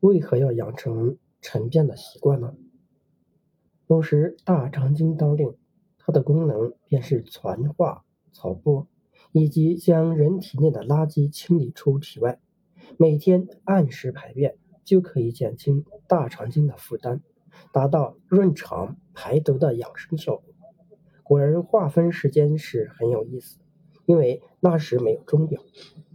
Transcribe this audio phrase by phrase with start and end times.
[0.00, 2.54] 为何要养成晨便的习惯呢？
[3.86, 5.54] 同时，大肠经当令，
[5.98, 8.86] 它的功能便是传化草播，
[9.32, 12.40] 以及将人体内的垃圾清理出体外。
[12.96, 17.20] 每天按时排便，就可以减轻大肠经的负担，
[17.72, 20.44] 达到润肠排毒的养生效果。
[21.22, 23.58] 古人划分时间是很有意思，
[24.06, 25.62] 因为那时没有钟表，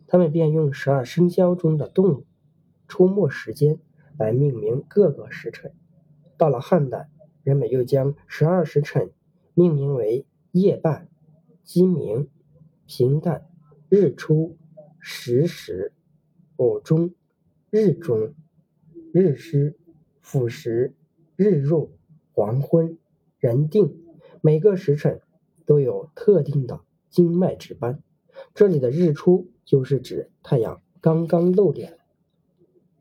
[0.08, 2.26] 他们便用十二生肖中的动物
[2.88, 3.80] 出没时间
[4.18, 5.74] 来命名各个时辰。
[6.38, 7.10] 到了汉代，
[7.44, 9.12] 人们又将十二时辰
[9.54, 11.10] 命名为夜半、
[11.64, 12.30] 鸡鸣、
[12.86, 13.48] 平淡、
[13.90, 14.58] 日出、
[15.00, 15.94] 时时、
[16.58, 17.14] 午中、
[17.70, 18.34] 日中、
[19.12, 19.78] 日失、
[20.22, 20.94] 辅时、
[21.36, 21.98] 日入、
[22.32, 22.98] 黄昏、
[23.40, 24.02] 人定。
[24.42, 25.22] 每个时辰
[25.66, 28.04] 都有特定的经脉值班，
[28.54, 31.98] 这里的日出就是指太阳刚刚露脸、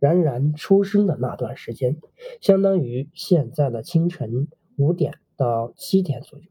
[0.05, 1.97] 冉冉出生的那段时间，
[2.43, 6.45] 相当于现在的清晨五点到七点左右。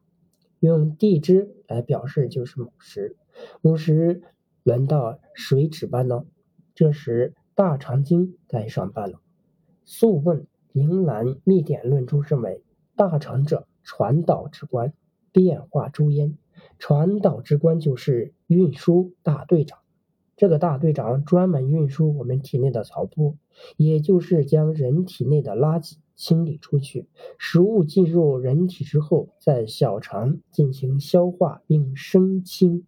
[0.59, 3.15] 用地支来表示就是卯时，
[3.61, 4.23] 卯时
[4.63, 6.25] 轮到谁值班呢？
[6.73, 9.17] 这时大肠经该上班了。
[9.85, 12.63] 《素问·灵兰秘典论》中认为，
[12.95, 13.67] 大肠者。
[13.85, 14.93] 传导之官，
[15.33, 16.37] 变化诸焉。
[16.79, 19.82] 传导之官就是运输大队长。
[20.35, 23.37] 这个大队长专门运输我们体内的草布，
[23.77, 27.07] 也就是将人体内的垃圾清理出去。
[27.37, 32.85] 食物进入人体之后，在小肠进行消化并升清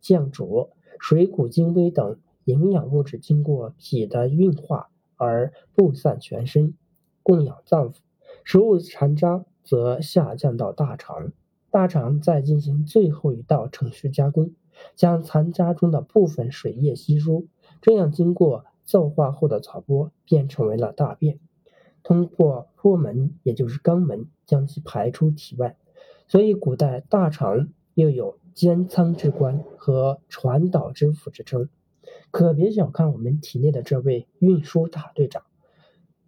[0.00, 6.74] 降浊，水谷精微等营养物质经过脾的运化而布散全身，
[7.22, 7.96] 供养脏腑。
[8.44, 9.44] 食物残渣。
[9.66, 11.32] 则下降到大肠，
[11.72, 14.52] 大肠再进行最后一道程序加工，
[14.94, 17.44] 将残渣中的部分水液吸收，
[17.80, 21.38] 这样经过造化后的草波便成为了大便，
[22.02, 25.76] 通过波门也就是肛门将其排出体外。
[26.28, 31.68] 所以古代大肠又有监仓之官和传导之府之称。
[32.30, 35.42] 可别小看我们体内的这位运输大队长，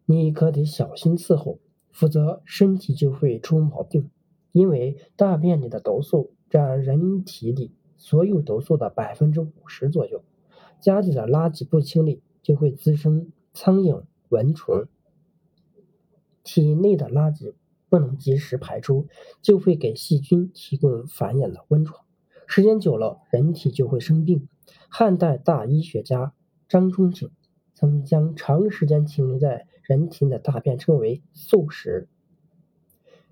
[0.06, 1.58] 你可得小心伺候。
[1.90, 4.10] 否则，身体就会出毛病。
[4.52, 10.24] 因为大便里的毒素占人体里所有毒素的百分之五十左右，
[10.80, 14.86] 家里的垃圾不清理，就会滋生苍蝇、蚊虫。
[16.42, 17.52] 体内的垃圾
[17.90, 19.06] 不能及时排出，
[19.42, 22.06] 就会给细菌提供繁衍的温床。
[22.46, 24.48] 时间久了，人体就会生病。
[24.88, 26.32] 汉代大医学家
[26.66, 27.30] 张仲景
[27.74, 29.66] 曾将长时间停留在。
[29.82, 32.08] 人体的大便称为宿食，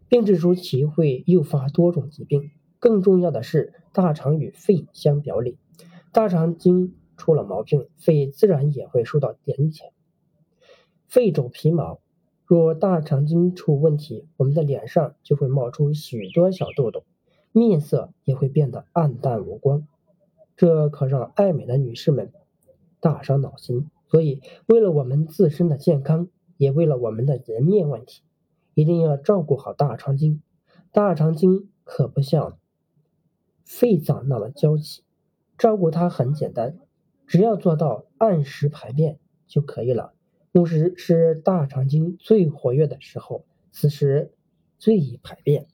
[0.08, 2.50] 并指出其会诱发多种疾病。
[2.78, 5.58] 更重要的是，大肠与肺相表里，
[6.12, 9.92] 大肠经出了毛病，肺自然也会受到点检。
[11.06, 12.00] 肺主皮毛，
[12.44, 17.04] 若大肠经出问题，我们的脸上就会冒出许多小痘痘，
[17.52, 19.86] 面色也会变得暗淡无光，
[20.56, 22.32] 这可让爱美的女士们
[23.00, 23.88] 大伤脑筋。
[24.08, 28.22] 所以，为了我们自身的健康，也为了我们的颜面问题，
[28.74, 30.40] 一定要照顾好大肠经。
[30.92, 32.58] 大肠经可不像
[33.66, 35.02] 肺脏那么娇气，
[35.58, 36.78] 照顾它很简单，
[37.26, 40.14] 只要做到按时排便就可以了。
[40.54, 44.32] 午时是大肠经最活跃的时候，此时
[44.78, 45.66] 最宜排便。